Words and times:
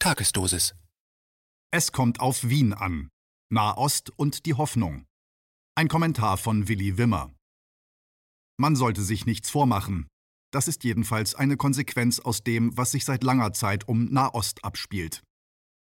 Tagesdosis. 0.00 0.76
Es 1.72 1.90
kommt 1.90 2.20
auf 2.20 2.48
Wien 2.48 2.72
an. 2.72 3.10
Nahost 3.50 4.10
und 4.16 4.46
die 4.46 4.54
Hoffnung. 4.54 5.06
Ein 5.74 5.88
Kommentar 5.88 6.36
von 6.36 6.68
Willi 6.68 6.98
Wimmer. 6.98 7.34
Man 8.60 8.76
sollte 8.76 9.02
sich 9.02 9.26
nichts 9.26 9.50
vormachen. 9.50 10.06
Das 10.52 10.68
ist 10.68 10.84
jedenfalls 10.84 11.34
eine 11.34 11.56
Konsequenz 11.56 12.20
aus 12.20 12.44
dem, 12.44 12.76
was 12.76 12.92
sich 12.92 13.04
seit 13.04 13.24
langer 13.24 13.52
Zeit 13.54 13.88
um 13.88 14.04
Nahost 14.04 14.64
abspielt. 14.64 15.24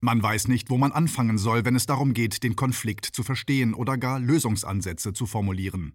Man 0.02 0.21
weiß 0.21 0.49
nicht, 0.49 0.70
wo 0.70 0.77
man 0.77 0.91
anfangen 0.91 1.38
soll, 1.38 1.63
wenn 1.63 1.77
es 1.77 1.85
darum 1.85 2.13
geht, 2.13 2.43
den 2.43 2.57
Konflikt 2.57 3.05
zu 3.05 3.23
verstehen 3.23 3.73
oder 3.73 3.97
gar 3.97 4.20
Lösungsansätze 4.20 5.13
zu 5.13 5.25
formulieren. 5.25 5.93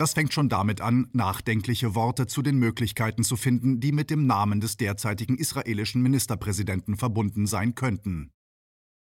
Das 0.00 0.14
fängt 0.14 0.32
schon 0.32 0.48
damit 0.48 0.80
an, 0.80 1.08
nachdenkliche 1.12 1.94
Worte 1.94 2.26
zu 2.26 2.40
den 2.40 2.56
Möglichkeiten 2.56 3.22
zu 3.22 3.36
finden, 3.36 3.80
die 3.80 3.92
mit 3.92 4.08
dem 4.08 4.26
Namen 4.26 4.58
des 4.62 4.78
derzeitigen 4.78 5.36
israelischen 5.36 6.00
Ministerpräsidenten 6.00 6.96
verbunden 6.96 7.46
sein 7.46 7.74
könnten. 7.74 8.30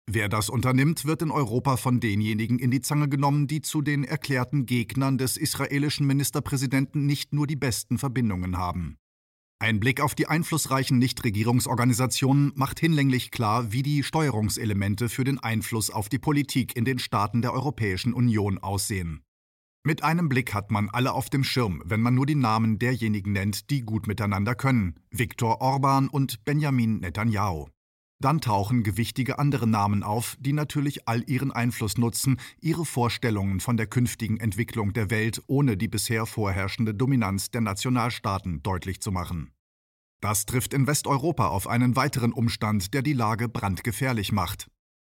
Wer 0.09 0.29
das 0.29 0.49
unternimmt, 0.49 1.05
wird 1.05 1.23
in 1.23 1.33
Europa 1.33 1.79
von 1.79 1.99
denjenigen 1.99 2.61
in 2.61 2.71
die 2.71 2.81
Zange 2.81 3.09
genommen, 3.09 3.49
die 3.49 3.61
zu 3.61 3.83
den 3.83 4.05
erklärten 4.05 4.67
Gegnern 4.67 5.19
des 5.19 5.37
israelischen 5.37 6.07
Ministerpräsidenten 6.07 7.07
nicht 7.07 7.33
nur 7.33 7.49
die 7.49 7.57
besten 7.57 7.99
Verbindungen 7.99 8.57
haben. 8.57 8.97
Ein 9.59 9.81
Blick 9.81 10.01
auf 10.01 10.15
die 10.15 10.29
einflussreichen 10.29 10.99
Nichtregierungsorganisationen 10.99 12.53
macht 12.55 12.79
hinlänglich 12.79 13.33
klar, 13.33 13.73
wie 13.73 13.83
die 13.83 14.05
Steuerungselemente 14.05 15.09
für 15.09 15.25
den 15.25 15.41
Einfluss 15.41 15.91
auf 15.91 16.09
die 16.09 16.21
Politik 16.21 16.77
in 16.77 16.85
den 16.85 17.01
Staaten 17.01 17.43
der 17.43 17.53
Europäischen 17.53 18.15
Union 18.15 18.59
aussehen. 18.59 19.25
Mit 19.87 20.03
einem 20.03 20.31
Blick 20.31 20.55
hat 20.55 20.71
man 20.71 20.89
alle 20.89 21.13
auf 21.13 21.29
dem 21.29 21.45
Schirm, 21.45 21.83
wenn 21.85 22.01
man 22.01 22.15
nur 22.15 22.25
die 22.25 22.35
Namen 22.35 22.79
derjenigen 22.79 23.33
nennt, 23.33 23.69
die 23.69 23.83
gut 23.83 24.07
miteinander 24.07 24.55
können, 24.55 24.95
Viktor 25.11 25.61
Orban 25.61 26.09
und 26.09 26.43
Benjamin 26.47 27.01
Netanyahu. 27.01 27.69
Dann 28.19 28.41
tauchen 28.41 28.83
gewichtige 28.83 29.39
andere 29.39 29.67
Namen 29.67 30.03
auf, 30.03 30.37
die 30.41 30.55
natürlich 30.55 31.07
all 31.07 31.23
ihren 31.29 31.53
Einfluss 31.53 31.99
nutzen, 31.99 32.41
ihre 32.63 32.87
Vorstellungen 32.87 33.61
von 33.61 33.77
der 33.77 33.87
künftigen 33.87 34.39
Entwicklung 34.39 34.95
der 34.95 35.11
Welt 35.11 35.43
ohne 35.49 35.77
die 35.77 35.89
bisher 35.89 36.25
vorherrschende 36.25 36.95
Dominanz 36.95 37.51
der 37.51 37.61
Nationalstaaten 37.61 38.63
deutlich 38.63 39.03
zu 39.03 39.13
machen. 39.13 39.51
Das 40.23 40.47
trifft 40.47 40.73
in 40.73 40.87
Westeuropa 40.87 41.49
auf 41.49 41.69
einen 41.69 41.95
weiteren 41.95 42.33
Umstand, 42.33 42.95
der 42.95 43.03
die 43.03 43.13
Lage 43.13 43.51
brandgefährlich 43.51 44.33
macht. 44.33 44.71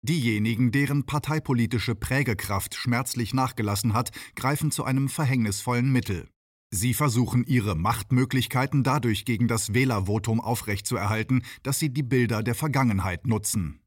Diejenigen, 0.08 0.72
deren 0.72 1.08
parteipolitische 1.08 1.96
Prägekraft 1.96 2.76
schmerzlich 2.76 3.34
nachgelassen 3.34 3.94
hat, 3.96 4.12
greifen 4.36 4.70
zu 4.70 4.84
einem 4.84 5.10
verhängnisvollen 5.10 5.92
Mittel. 5.92 6.30
Sie 6.70 6.94
versuchen 6.94 7.44
ihre 7.44 7.76
Machtmöglichkeiten 7.76 8.84
dadurch 8.84 9.26
gegen 9.26 9.48
das 9.48 9.74
Wählervotum 9.74 10.42
aufrechtzuerhalten, 10.42 11.42
dass 11.64 11.80
sie 11.80 11.92
die 11.92 12.04
Bilder 12.04 12.44
der 12.44 12.54
Vergangenheit 12.54 13.26
nutzen. 13.26 13.80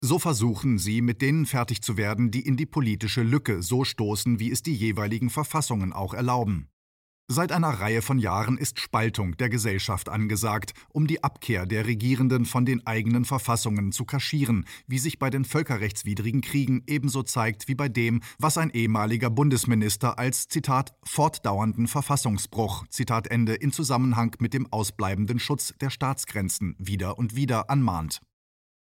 So 0.00 0.20
versuchen 0.20 0.78
sie, 0.78 1.02
mit 1.02 1.20
denen 1.20 1.46
fertig 1.46 1.82
zu 1.82 1.96
werden, 1.96 2.30
die 2.30 2.46
in 2.46 2.56
die 2.56 2.66
politische 2.66 3.24
Lücke 3.24 3.60
so 3.60 3.82
stoßen, 3.82 4.38
wie 4.38 4.52
es 4.52 4.62
die 4.62 4.74
jeweiligen 4.74 5.30
Verfassungen 5.30 5.92
auch 5.92 6.14
erlauben. 6.14 6.68
Seit 7.28 7.50
einer 7.50 7.70
Reihe 7.70 8.02
von 8.02 8.20
Jahren 8.20 8.56
ist 8.56 8.78
Spaltung 8.78 9.36
der 9.36 9.48
Gesellschaft 9.48 10.08
angesagt, 10.08 10.74
um 10.92 11.08
die 11.08 11.24
Abkehr 11.24 11.66
der 11.66 11.84
Regierenden 11.84 12.44
von 12.44 12.64
den 12.64 12.86
eigenen 12.86 13.24
Verfassungen 13.24 13.90
zu 13.90 14.04
kaschieren, 14.04 14.64
wie 14.86 15.00
sich 15.00 15.18
bei 15.18 15.28
den 15.28 15.44
völkerrechtswidrigen 15.44 16.40
Kriegen 16.40 16.84
ebenso 16.86 17.24
zeigt 17.24 17.66
wie 17.66 17.74
bei 17.74 17.88
dem, 17.88 18.22
was 18.38 18.58
ein 18.58 18.70
ehemaliger 18.70 19.28
Bundesminister 19.28 20.20
als 20.20 20.46
Zitat 20.46 20.94
fortdauernden 21.02 21.88
Verfassungsbruch 21.88 22.86
Zitat 22.90 23.26
Ende 23.26 23.54
in 23.54 23.72
Zusammenhang 23.72 24.36
mit 24.38 24.54
dem 24.54 24.72
ausbleibenden 24.72 25.40
Schutz 25.40 25.74
der 25.80 25.90
Staatsgrenzen 25.90 26.76
wieder 26.78 27.18
und 27.18 27.34
wieder 27.34 27.70
anmahnt. 27.70 28.20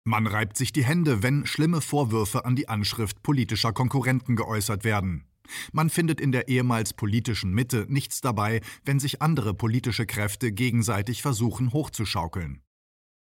Man 0.05 0.29
reibt 0.29 0.57
sich 0.57 0.73
die 0.73 0.85
Hände, 0.85 1.25
wenn 1.25 1.47
schlimme 1.47 1.81
Vorwürfe 1.81 2.45
an 2.45 2.55
die 2.55 2.69
Anschrift 2.69 3.25
politischer 3.25 3.73
Konkurrenten 3.73 4.37
geäußert 4.37 4.85
werden. 4.85 5.25
Man 5.73 5.91
findet 5.91 6.21
in 6.21 6.33
der 6.33 6.49
ehemals 6.49 6.93
politischen 6.93 7.53
Mitte 7.53 7.87
nichts 7.89 8.21
dabei, 8.21 8.61
wenn 8.85 9.01
sich 9.01 9.23
andere 9.23 9.55
politische 9.55 10.07
Kräfte 10.07 10.53
gegenseitig 10.53 11.23
versuchen 11.23 11.73
hochzuschaukeln. 11.73 12.63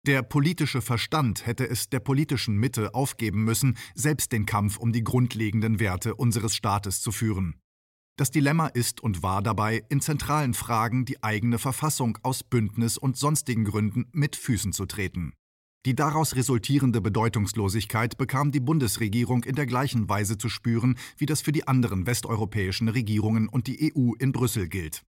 Der 0.06 0.22
politische 0.22 0.82
Verstand 0.82 1.46
hätte 1.46 1.68
es 1.68 1.90
der 1.90 2.00
politischen 2.00 2.56
Mitte 2.56 2.94
aufgeben 2.94 3.44
müssen, 3.44 3.78
selbst 3.94 4.32
den 4.32 4.46
Kampf 4.46 4.78
um 4.78 4.94
die 4.94 5.04
grundlegenden 5.04 5.80
Werte 5.80 6.16
unseres 6.16 6.56
Staates 6.56 7.02
zu 7.02 7.12
führen. 7.12 7.60
Das 8.18 8.32
Dilemma 8.32 8.68
ist 8.68 9.02
und 9.02 9.22
war 9.22 9.44
dabei, 9.44 9.84
in 9.90 10.02
zentralen 10.02 10.54
Fragen 10.54 11.06
die 11.06 11.24
eigene 11.24 11.60
Verfassung 11.60 12.18
aus 12.24 12.44
Bündnis 12.44 12.98
und 12.98 13.18
sonstigen 13.18 13.66
Gründen 13.66 14.06
mit 14.12 14.36
Füßen 14.36 14.74
zu 14.74 14.86
treten. 14.86 15.34
Die 15.88 15.96
daraus 15.96 16.36
resultierende 16.36 17.00
Bedeutungslosigkeit 17.00 18.18
bekam 18.18 18.52
die 18.52 18.60
Bundesregierung 18.60 19.46
in 19.46 19.56
der 19.56 19.66
gleichen 19.66 20.10
Weise 20.10 20.38
zu 20.38 20.50
spüren, 20.50 20.98
wie 21.16 21.26
das 21.26 21.40
für 21.40 21.54
die 21.54 21.66
anderen 21.66 22.06
westeuropäischen 22.06 22.90
Regierungen 22.90 23.48
und 23.48 23.68
die 23.68 23.94
EU 23.96 24.12
in 24.20 24.34
Brüssel 24.34 24.68
gilt. 24.68 25.04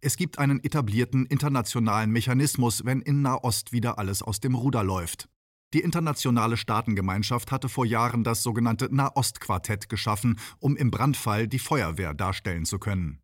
Es 0.00 0.16
gibt 0.16 0.40
einen 0.40 0.58
etablierten 0.64 1.26
internationalen 1.26 2.10
Mechanismus, 2.10 2.84
wenn 2.84 3.02
in 3.02 3.22
Nahost 3.22 3.70
wieder 3.70 4.00
alles 4.00 4.20
aus 4.20 4.40
dem 4.40 4.56
Ruder 4.56 4.82
läuft. 4.82 5.28
Die 5.72 5.80
internationale 5.80 6.56
Staatengemeinschaft 6.56 7.52
hatte 7.52 7.68
vor 7.68 7.86
Jahren 7.86 8.24
das 8.24 8.42
sogenannte 8.42 8.92
Nahost-Quartett 8.92 9.88
geschaffen, 9.88 10.40
um 10.58 10.76
im 10.76 10.90
Brandfall 10.90 11.46
die 11.46 11.60
Feuerwehr 11.60 12.14
darstellen 12.14 12.64
zu 12.64 12.80
können. 12.80 13.20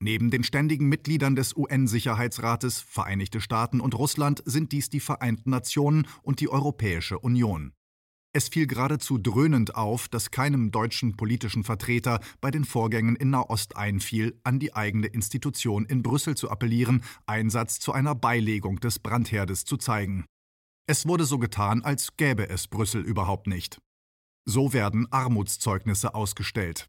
Neben 0.00 0.30
den 0.30 0.44
ständigen 0.44 0.88
Mitgliedern 0.88 1.36
des 1.36 1.56
UN-Sicherheitsrates, 1.56 2.80
Vereinigte 2.80 3.40
Staaten 3.40 3.80
und 3.80 3.94
Russland 3.94 4.42
sind 4.44 4.72
dies 4.72 4.90
die 4.90 5.00
Vereinten 5.00 5.50
Nationen 5.50 6.06
und 6.22 6.40
die 6.40 6.48
Europäische 6.48 7.18
Union. 7.18 7.72
Es 8.36 8.48
fiel 8.48 8.66
geradezu 8.66 9.16
dröhnend 9.16 9.76
auf, 9.76 10.08
dass 10.08 10.32
keinem 10.32 10.72
deutschen 10.72 11.16
politischen 11.16 11.62
Vertreter 11.62 12.18
bei 12.40 12.50
den 12.50 12.64
Vorgängen 12.64 13.14
in 13.14 13.30
Nahost 13.30 13.76
einfiel, 13.76 14.40
an 14.42 14.58
die 14.58 14.74
eigene 14.74 15.06
Institution 15.06 15.86
in 15.86 16.02
Brüssel 16.02 16.36
zu 16.36 16.50
appellieren, 16.50 17.04
Einsatz 17.26 17.78
zu 17.78 17.92
einer 17.92 18.16
Beilegung 18.16 18.80
des 18.80 18.98
Brandherdes 18.98 19.64
zu 19.64 19.76
zeigen. 19.76 20.24
Es 20.86 21.06
wurde 21.06 21.24
so 21.24 21.38
getan, 21.38 21.82
als 21.82 22.16
gäbe 22.16 22.48
es 22.48 22.66
Brüssel 22.66 23.02
überhaupt 23.02 23.46
nicht. 23.46 23.78
So 24.44 24.72
werden 24.72 25.06
Armutszeugnisse 25.12 26.14
ausgestellt. 26.16 26.88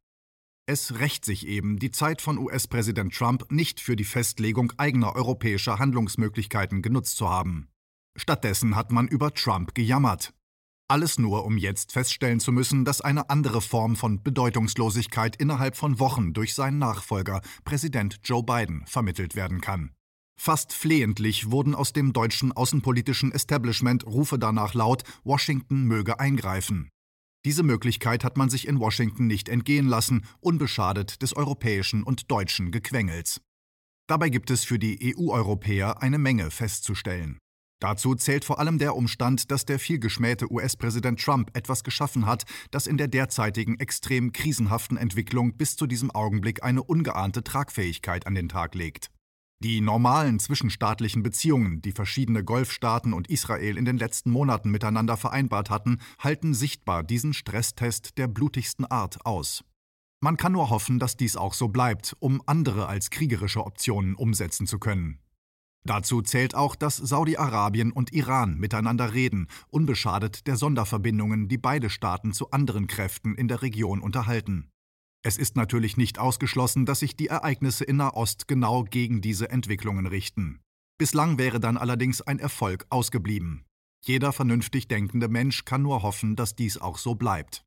Es 0.68 1.00
rächt 1.00 1.26
sich 1.26 1.46
eben, 1.46 1.78
die 1.78 1.92
Zeit 1.92 2.24
von 2.24 2.40
US-Präsident 2.40 3.14
Trump 3.14 3.52
nicht 3.52 3.80
für 3.80 3.96
die 3.96 4.03
Festlegung 4.03 4.74
eigener 4.78 5.16
europäischer 5.16 5.78
Handlungsmöglichkeiten 5.78 6.81
genutzt 6.81 7.18
zu 7.18 7.30
haben. 7.30 7.68
Stattdessen 8.16 8.76
hat 8.76 8.92
man 8.92 9.08
über 9.08 9.31
Trump 9.31 9.76
gejammert. 9.76 10.34
Alles 10.88 11.20
nur, 11.20 11.46
um 11.46 11.58
jetzt 11.58 11.92
feststellen 11.92 12.40
zu 12.40 12.52
müssen, 12.52 12.84
dass 12.84 13.02
eine 13.02 13.30
andere 13.30 13.62
Form 13.62 13.96
von 13.96 14.24
Bedeutungslosigkeit 14.24 15.36
innerhalb 15.36 15.76
von 15.76 16.00
Wochen 16.00 16.34
durch 16.34 16.56
seinen 16.56 16.80
Nachfolger, 16.80 17.42
Präsident 17.64 18.22
Joe 18.24 18.44
Biden, 18.44 18.86
vermittelt 18.88 19.36
werden 19.36 19.62
kann. 19.62 19.92
Fast 20.40 20.74
flehentlich 20.74 21.52
wurden 21.52 21.76
aus 21.76 21.94
dem 21.94 22.12
deutschen 22.12 22.52
außenpolitischen 22.52 23.32
Establishment 23.32 24.06
Rufe 24.06 24.40
danach 24.40 24.74
laut, 24.74 25.03
Washington 25.24 25.86
möge 25.86 26.20
eingreifen. 26.20 26.90
Diese 27.46 27.62
Möglichkeit 27.62 28.24
hat 28.24 28.38
man 28.38 28.50
sich 28.50 28.68
in 28.68 28.80
Washington 28.80 29.28
nicht 29.28 29.50
entgehen 29.50 29.88
lassen, 29.88 30.26
unbeschadet 30.40 31.22
des 31.22 31.36
europäischen 31.36 32.02
und 32.02 32.32
deutschen 32.32 32.72
Gequengels. 32.72 33.40
Dabei 34.08 34.30
gibt 34.30 34.50
es 34.50 34.64
für 34.64 34.80
die 34.80 35.16
EU-Europäer 35.16 36.02
eine 36.02 36.18
Menge 36.18 36.50
festzustellen. 36.50 37.38
Dazu 37.80 38.16
zählt 38.16 38.46
vor 38.46 38.58
allem 38.58 38.80
der 38.80 38.96
Umstand, 38.96 39.52
dass 39.52 39.66
der 39.66 39.78
vielgeschmähte 39.78 40.52
US-Präsident 40.52 41.22
Trump 41.22 41.56
etwas 41.56 41.84
geschaffen 41.84 42.26
hat, 42.26 42.46
das 42.72 42.88
in 42.88 42.98
der 42.98 43.08
derzeitigen 43.08 43.80
extrem 43.80 44.32
krisenhaften 44.32 44.98
Entwicklung 44.98 45.56
bis 45.56 45.76
zu 45.76 45.86
diesem 45.86 46.10
Augenblick 46.10 46.64
eine 46.64 46.82
ungeahnte 46.82 47.44
Tragfähigkeit 47.44 48.26
an 48.26 48.34
den 48.34 48.50
Tag 48.50 48.74
legt. 48.74 49.12
Die 49.64 49.80
normalen 49.82 50.40
zwischenstaatlichen 50.40 51.24
Beziehungen, 51.24 51.82
die 51.82 51.94
verschiedene 51.94 52.44
Golfstaaten 52.44 53.14
und 53.14 53.30
Israel 53.30 53.78
in 53.78 53.86
den 53.86 53.98
letzten 53.98 54.29
Monaten 54.29 54.70
miteinander 54.70 55.18
vereinbart 55.18 55.70
hatten, 55.70 56.00
halten 56.20 56.53
sichtbar 56.53 57.03
diesen 57.03 57.34
Stresstest 57.34 58.18
der 58.18 58.28
blutigsten 58.28 58.85
Art 58.85 59.26
aus. 59.26 59.64
Man 60.22 60.38
kann 60.38 60.52
nur 60.52 60.70
hoffen, 60.70 61.00
dass 61.00 61.18
dies 61.18 61.38
auch 61.38 61.53
so 61.53 61.70
bleibt, 61.70 62.16
um 62.20 62.41
andere 62.46 62.88
als 62.88 63.09
kriegerische 63.09 63.66
Optionen 63.66 64.16
umsetzen 64.16 64.68
zu 64.68 64.79
können. 64.79 65.20
Dazu 65.85 66.24
zählt 66.24 66.56
auch, 66.56 66.76
dass 66.76 66.97
Saudi-Arabien 66.97 67.91
und 67.91 68.12
Iran 68.12 68.58
miteinander 68.58 69.14
reden, 69.14 69.47
unbeschadet 69.70 70.47
der 70.47 70.58
Sonderverbindungen, 70.58 71.47
die 71.47 71.59
beide 71.59 71.91
Staaten 71.91 72.34
zu 72.34 72.50
anderen 72.50 72.88
Kräften 72.88 73.35
in 73.35 73.47
der 73.47 73.62
Region 73.62 74.02
unterhalten. 74.02 74.72
Es 75.26 75.40
ist 75.40 75.56
natürlich 75.56 75.98
nicht 75.98 76.20
ausgeschlossen, 76.20 76.86
dass 76.86 77.00
sich 77.00 77.16
die 77.16 77.30
Ereignisse 77.30 77.84
in 77.84 77.96
Nahost 77.96 78.48
genau 78.48 78.84
gegen 78.84 79.22
diese 79.22 79.50
Entwicklungen 79.50 80.06
richten. 80.06 80.60
Bislang 81.00 81.40
wäre 81.40 81.60
dann 81.60 81.78
allerdings 81.78 82.22
ein 82.22 82.38
Erfolg 82.38 82.86
ausgeblieben. 82.92 83.66
Jeder 84.06 84.34
vernünftig 84.34 84.88
denkende 84.88 85.28
Mensch 85.28 85.66
kann 85.66 85.82
nur 85.82 86.04
hoffen, 86.04 86.36
dass 86.36 86.56
dies 86.56 86.78
auch 86.78 87.00
so 87.00 87.16
bleibt. 87.16 87.64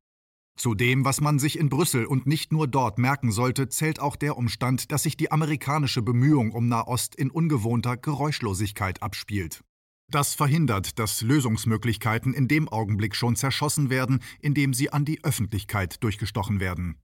Zu 0.57 0.73
dem, 0.73 1.03
was 1.03 1.19
man 1.19 1.37
sich 1.37 1.59
in 1.59 1.67
Brüssel 1.67 2.05
und 2.05 2.25
nicht 2.25 2.53
nur 2.53 2.65
dort 2.65 2.97
merken 2.97 3.29
sollte, 3.29 3.67
zählt 3.67 3.99
auch 3.99 4.15
der 4.15 4.37
Umstand, 4.37 4.93
dass 4.93 5.03
sich 5.03 5.17
die 5.17 5.29
amerikanische 5.29 6.01
Bemühung 6.01 6.53
um 6.53 6.69
Nahost 6.69 7.13
in 7.13 7.29
ungewohnter 7.29 7.97
Geräuschlosigkeit 7.97 9.03
abspielt. 9.03 9.65
Das 10.09 10.33
verhindert, 10.33 10.97
dass 10.97 11.21
Lösungsmöglichkeiten 11.21 12.33
in 12.33 12.47
dem 12.47 12.69
Augenblick 12.69 13.17
schon 13.17 13.35
zerschossen 13.35 13.89
werden, 13.89 14.21
indem 14.39 14.73
sie 14.73 14.93
an 14.93 15.03
die 15.03 15.25
Öffentlichkeit 15.25 16.01
durchgestochen 16.01 16.61
werden. 16.61 16.95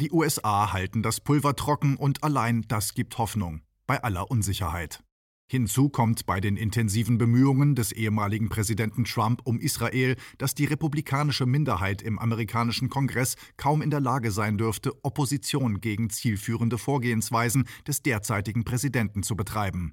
Die 0.00 0.10
USA 0.12 0.72
halten 0.72 1.02
das 1.02 1.20
Pulver 1.20 1.54
trocken 1.56 1.96
und 1.96 2.24
allein 2.24 2.64
das 2.68 2.94
gibt 2.94 3.18
Hoffnung, 3.18 3.60
bei 3.86 4.02
aller 4.02 4.30
Unsicherheit. 4.30 5.04
Hinzu 5.46 5.90
kommt 5.90 6.24
bei 6.24 6.40
den 6.40 6.56
intensiven 6.56 7.18
Bemühungen 7.18 7.74
des 7.74 7.92
ehemaligen 7.92 8.48
Präsidenten 8.48 9.04
Trump 9.04 9.42
um 9.44 9.60
Israel, 9.60 10.16
dass 10.38 10.54
die 10.54 10.64
republikanische 10.64 11.44
Minderheit 11.44 12.00
im 12.00 12.18
amerikanischen 12.18 12.88
Kongress 12.88 13.36
kaum 13.58 13.82
in 13.82 13.90
der 13.90 14.00
Lage 14.00 14.30
sein 14.30 14.56
dürfte, 14.56 14.94
Opposition 15.04 15.82
gegen 15.82 16.08
zielführende 16.08 16.78
Vorgehensweisen 16.78 17.68
des 17.86 18.02
derzeitigen 18.02 18.64
Präsidenten 18.64 19.22
zu 19.22 19.36
betreiben. 19.36 19.92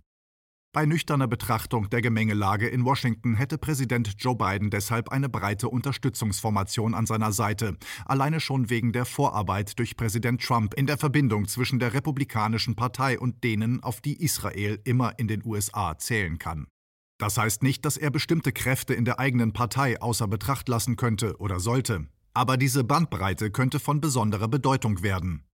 Bei 0.73 0.85
nüchterner 0.85 1.27
Betrachtung 1.27 1.89
der 1.89 2.01
Gemengelage 2.01 2.67
in 2.67 2.85
Washington 2.85 3.35
hätte 3.35 3.57
Präsident 3.57 4.13
Joe 4.19 4.35
Biden 4.35 4.69
deshalb 4.69 5.09
eine 5.09 5.29
breite 5.29 5.69
Unterstützungsformation 5.69 6.93
an 6.93 7.05
seiner 7.05 7.31
Seite, 7.31 7.77
alleine 8.05 8.39
schon 8.39 8.69
wegen 8.69 8.91
der 8.91 9.05
Vorarbeit 9.05 9.79
durch 9.79 9.97
Präsident 9.97 10.43
Trump 10.43 10.73
in 10.75 10.85
der 10.85 10.97
Verbindung 10.97 11.47
zwischen 11.47 11.79
der 11.79 11.93
Republikanischen 11.93 12.75
Partei 12.75 13.17
und 13.17 13.43
denen, 13.43 13.81
auf 13.81 14.01
die 14.01 14.21
Israel 14.21 14.79
immer 14.83 15.17
in 15.17 15.27
den 15.27 15.43
USA 15.45 15.97
zählen 15.97 16.37
kann. 16.37 16.67
Das 17.17 17.37
heißt 17.37 17.63
nicht, 17.63 17.83
dass 17.83 17.97
er 17.97 18.11
bestimmte 18.11 18.51
Kräfte 18.51 18.93
in 18.93 19.05
der 19.05 19.19
eigenen 19.19 19.53
Partei 19.53 19.99
außer 19.99 20.27
Betracht 20.27 20.69
lassen 20.69 20.97
könnte 20.97 21.37
oder 21.37 21.59
sollte, 21.59 22.07
aber 22.33 22.57
diese 22.57 22.83
Bandbreite 22.83 23.49
könnte 23.49 23.79
von 23.79 23.99
besonderer 23.99 24.47
Bedeutung 24.47 25.01
werden. 25.01 25.46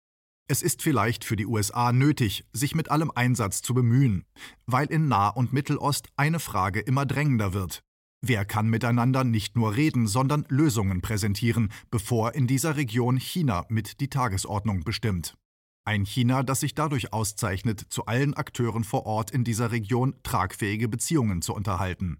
Es 0.51 0.62
ist 0.62 0.81
vielleicht 0.81 1.24
für 1.24 1.38
die 1.38 1.45
USA 1.45 1.94
nötig, 1.94 2.44
sich 2.51 2.75
mit 2.75 2.92
allem 2.92 3.09
Einsatz 3.15 3.62
zu 3.62 3.74
bemühen, 3.74 4.25
weil 4.65 4.88
in 4.88 5.07
Nah- 5.07 5.30
und 5.30 5.53
Mittelost 5.53 6.09
eine 6.18 6.42
Frage 6.42 6.81
immer 6.81 7.06
drängender 7.06 7.53
wird. 7.53 7.86
Wer 8.19 8.44
kann 8.44 8.68
miteinander 8.68 9.24
nicht 9.24 9.56
nur 9.56 9.77
reden, 9.77 10.07
sondern 10.07 10.44
Lösungen 10.50 11.00
präsentieren, 11.00 11.71
bevor 11.89 12.36
in 12.36 12.48
dieser 12.48 12.75
Region 12.75 13.15
China 13.15 13.65
mit 13.69 14.01
die 14.01 14.09
Tagesordnung 14.09 14.83
bestimmt? 14.83 15.38
Ein 15.86 16.03
China, 16.06 16.44
das 16.44 16.59
sich 16.59 16.75
dadurch 16.75 17.13
auszeichnet, 17.13 17.86
zu 17.88 18.07
allen 18.07 18.33
Akteuren 18.33 18.83
vor 18.83 19.06
Ort 19.06 19.31
in 19.31 19.45
dieser 19.45 19.71
Region 19.71 20.15
tragfähige 20.21 20.89
Beziehungen 20.89 21.42
zu 21.42 21.53
unterhalten. 21.53 22.19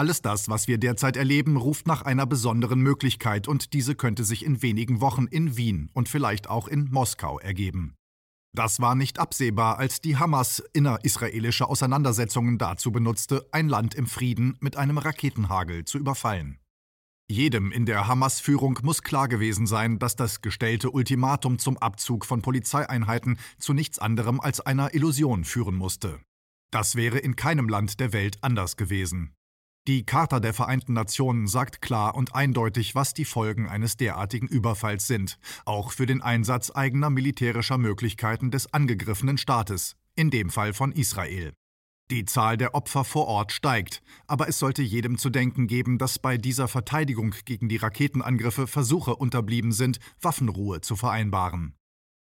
Alles 0.00 0.22
das, 0.22 0.48
was 0.48 0.66
wir 0.66 0.78
derzeit 0.78 1.18
erleben, 1.18 1.58
ruft 1.58 1.86
nach 1.86 2.00
einer 2.00 2.24
besonderen 2.24 2.80
Möglichkeit 2.80 3.48
und 3.48 3.74
diese 3.74 3.94
könnte 3.94 4.24
sich 4.24 4.46
in 4.46 4.62
wenigen 4.62 5.02
Wochen 5.02 5.26
in 5.26 5.58
Wien 5.58 5.90
und 5.92 6.08
vielleicht 6.08 6.48
auch 6.48 6.68
in 6.68 6.88
Moskau 6.90 7.38
ergeben. 7.38 7.96
Das 8.56 8.80
war 8.80 8.94
nicht 8.94 9.18
absehbar, 9.18 9.78
als 9.78 10.00
die 10.00 10.16
Hamas 10.16 10.62
innerisraelische 10.72 11.68
Auseinandersetzungen 11.68 12.56
dazu 12.56 12.92
benutzte, 12.92 13.46
ein 13.52 13.68
Land 13.68 13.94
im 13.94 14.06
Frieden 14.06 14.56
mit 14.60 14.78
einem 14.78 14.96
Raketenhagel 14.96 15.84
zu 15.84 15.98
überfallen. 15.98 16.58
Jedem 17.30 17.70
in 17.70 17.84
der 17.84 18.08
Hamas-Führung 18.08 18.78
muss 18.82 19.02
klar 19.02 19.28
gewesen 19.28 19.66
sein, 19.66 19.98
dass 19.98 20.16
das 20.16 20.40
gestellte 20.40 20.92
Ultimatum 20.92 21.58
zum 21.58 21.76
Abzug 21.76 22.24
von 22.24 22.40
Polizeieinheiten 22.40 23.38
zu 23.58 23.74
nichts 23.74 23.98
anderem 23.98 24.40
als 24.40 24.62
einer 24.62 24.94
Illusion 24.94 25.44
führen 25.44 25.74
musste. 25.74 26.20
Das 26.70 26.96
wäre 26.96 27.18
in 27.18 27.36
keinem 27.36 27.68
Land 27.68 28.00
der 28.00 28.14
Welt 28.14 28.38
anders 28.40 28.78
gewesen. 28.78 29.34
Die 29.88 30.04
Charta 30.04 30.40
der 30.40 30.52
Vereinten 30.52 30.92
Nationen 30.92 31.46
sagt 31.46 31.80
klar 31.80 32.14
und 32.14 32.34
eindeutig, 32.34 32.94
was 32.94 33.14
die 33.14 33.24
Folgen 33.24 33.66
eines 33.66 33.96
derartigen 33.96 34.46
Überfalls 34.46 35.06
sind, 35.06 35.38
auch 35.64 35.92
für 35.92 36.06
den 36.06 36.20
Einsatz 36.20 36.70
eigener 36.70 37.08
militärischer 37.08 37.78
Möglichkeiten 37.78 38.50
des 38.50 38.72
angegriffenen 38.74 39.38
Staates, 39.38 39.96
in 40.14 40.30
dem 40.30 40.50
Fall 40.50 40.74
von 40.74 40.92
Israel. 40.92 41.54
Die 42.10 42.24
Zahl 42.24 42.56
der 42.56 42.74
Opfer 42.74 43.04
vor 43.04 43.26
Ort 43.26 43.52
steigt, 43.52 44.02
aber 44.26 44.48
es 44.48 44.58
sollte 44.58 44.82
jedem 44.82 45.16
zu 45.16 45.30
denken 45.30 45.66
geben, 45.66 45.96
dass 45.96 46.18
bei 46.18 46.36
dieser 46.36 46.66
Verteidigung 46.66 47.34
gegen 47.44 47.68
die 47.68 47.76
Raketenangriffe 47.76 48.66
Versuche 48.66 49.14
unterblieben 49.14 49.72
sind, 49.72 50.00
Waffenruhe 50.20 50.80
zu 50.80 50.96
vereinbaren. 50.96 51.74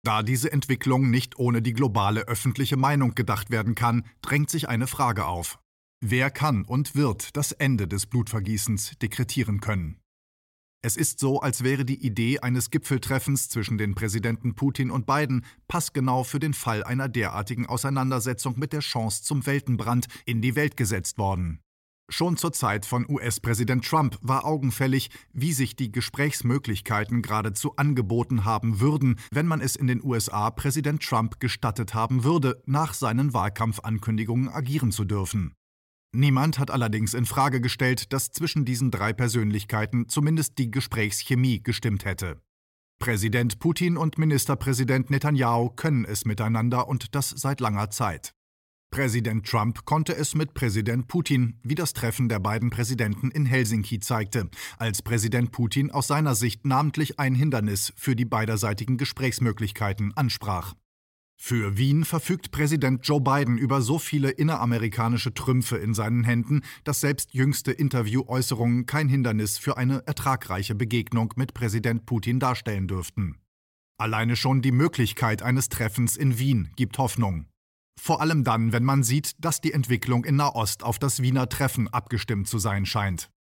Da 0.04 0.24
diese 0.24 0.52
Entwicklung 0.52 1.10
nicht 1.10 1.40
ohne 1.40 1.62
die 1.62 1.74
globale 1.74 2.22
öffentliche 2.28 2.76
Meinung 2.76 3.16
gedacht 3.16 3.50
werden 3.50 3.74
kann, 3.74 4.06
drängt 4.22 4.50
sich 4.50 4.68
eine 4.68 4.88
Frage 4.88 5.26
auf. 5.26 5.61
Wer 6.04 6.32
kann 6.32 6.66
und 6.66 6.96
wird 6.96 7.38
das 7.38 7.52
Ende 7.52 7.88
des 7.88 8.08
Blutvergießens 8.08 8.94
dekretieren 9.04 9.62
können? 9.62 10.02
Es 10.84 10.98
ist 10.98 11.20
so, 11.20 11.42
als 11.42 11.64
wäre 11.64 11.86
die 11.86 12.04
Idee 12.04 12.40
eines 12.40 12.72
Gipfeltreffens 12.72 13.50
zwischen 13.50 13.78
den 13.78 13.94
Präsidenten 13.94 14.56
Putin 14.56 14.90
und 14.90 15.06
Biden 15.06 15.46
passgenau 15.68 16.24
für 16.24 16.40
den 16.40 16.56
Fall 16.56 16.84
einer 16.84 17.08
derartigen 17.08 17.68
Auseinandersetzung 17.68 18.58
mit 18.58 18.74
der 18.74 18.80
Chance 18.80 19.22
zum 19.22 19.46
Weltenbrand 19.46 20.08
in 20.26 20.42
die 20.42 20.56
Welt 20.56 20.76
gesetzt 20.76 21.20
worden. 21.20 21.60
Schon 22.10 22.36
zur 22.36 22.52
Zeit 22.52 22.88
von 22.88 23.08
US-Präsident 23.08 23.86
Trump 23.86 24.18
war 24.22 24.44
augenfällig, 24.44 25.12
wie 25.34 25.54
sich 25.54 25.76
die 25.76 25.92
Gesprächsmöglichkeiten 25.92 27.22
geradezu 27.22 27.76
angeboten 27.76 28.44
haben 28.44 28.80
würden, 28.80 29.20
wenn 29.30 29.46
man 29.46 29.62
es 29.62 29.76
in 29.76 29.86
den 29.86 30.04
USA 30.04 30.50
Präsident 30.50 31.04
Trump 31.04 31.40
gestattet 31.40 31.94
haben 31.94 32.24
würde, 32.24 32.60
nach 32.66 32.96
seinen 32.96 33.34
Wahlkampfankündigungen 33.36 34.50
agieren 34.50 34.92
zu 34.92 35.06
dürfen. 35.06 35.54
Niemand 36.14 36.60
hat 36.60 36.72
allerdings 36.72 37.14
in 37.14 37.26
Frage 37.26 37.62
gestellt, 37.62 38.12
dass 38.12 38.32
zwischen 38.32 38.66
diesen 38.66 38.92
drei 38.92 39.14
Persönlichkeiten 39.14 40.10
zumindest 40.10 40.58
die 40.58 40.70
Gesprächschemie 40.70 41.64
gestimmt 41.64 42.04
hätte. 42.04 42.42
Präsident 43.00 43.60
Putin 43.60 43.98
und 43.98 44.18
Ministerpräsident 44.18 45.10
Netanyahu 45.10 45.70
können 45.70 46.06
es 46.06 46.26
miteinander 46.26 46.88
und 46.88 47.16
das 47.16 47.30
seit 47.30 47.62
langer 47.62 47.90
Zeit. 47.90 48.34
Präsident 48.92 49.48
Trump 49.48 49.86
konnte 49.86 50.14
es 50.14 50.36
mit 50.36 50.54
Präsident 50.54 51.08
Putin, 51.08 51.58
wie 51.64 51.76
das 51.76 51.94
Treffen 51.94 52.28
der 52.28 52.40
beiden 52.40 52.70
Präsidenten 52.70 53.32
in 53.32 53.46
Helsinki 53.46 54.02
zeigte, 54.02 54.50
als 54.78 55.02
Präsident 55.02 55.54
Putin 55.54 55.92
aus 55.92 56.08
seiner 56.08 56.36
Sicht 56.36 56.66
namentlich 56.66 57.18
ein 57.18 57.34
Hindernis 57.34 57.94
für 57.96 58.18
die 58.18 58.26
beiderseitigen 58.26 58.98
Gesprächsmöglichkeiten 58.98 60.12
ansprach. 60.18 60.74
Für 61.44 61.76
Wien 61.76 62.06
verfügt 62.06 62.52
Präsident 62.52 63.06
Joe 63.08 63.20
Biden 63.20 63.58
über 63.58 63.82
so 63.82 63.98
viele 63.98 64.30
inneramerikanische 64.30 65.34
Trümpfe 65.34 65.76
in 65.76 65.96
seinen 65.96 66.24
Händen, 66.24 66.62
dass 66.84 67.02
selbst 67.02 67.34
jüngste 67.34 67.72
Interviewäußerungen 67.72 68.86
kein 68.86 69.10
Hindernis 69.10 69.58
für 69.58 69.76
eine 69.76 70.06
ertragreiche 70.06 70.76
Begegnung 70.76 71.34
mit 71.38 71.56
Präsident 71.56 72.06
Putin 72.06 72.40
darstellen 72.40 72.88
dürften. 72.88 73.40
Alleine 73.98 74.36
schon 74.36 74.62
die 74.62 74.72
Möglichkeit 74.72 75.42
eines 75.42 75.68
Treffens 75.68 76.16
in 76.16 76.38
Wien 76.38 76.70
gibt 76.76 77.00
Hoffnung. 77.00 77.48
Vor 78.00 78.22
allem 78.22 78.44
dann, 78.44 78.72
wenn 78.72 78.84
man 78.84 79.02
sieht, 79.02 79.34
dass 79.44 79.62
die 79.62 79.74
Entwicklung 79.74 80.26
in 80.26 80.36
Nahost 80.36 80.84
auf 80.84 81.00
das 81.00 81.24
Wiener 81.24 81.50
Treffen 81.50 81.88
abgestimmt 81.88 82.50
zu 82.50 82.60
sein 82.60 82.86
scheint. 82.86 83.32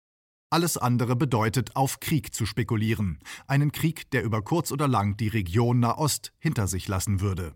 Alles 0.50 0.75
andere 0.75 1.16
bedeutet, 1.16 1.76
auf 1.76 1.99
Krieg 1.99 2.33
zu 2.33 2.47
spekulieren. 2.47 3.19
Einen 3.45 3.71
Krieg, 3.71 4.09
der 4.09 4.23
über 4.23 4.42
kurz 4.42 4.71
oder 4.71 4.87
lang 4.87 5.16
die 5.18 5.30
Region 5.30 5.80
Nahost 5.80 6.33
hinter 6.40 6.68
sich 6.68 6.87
lassen 6.87 7.21
würde. 7.21 7.56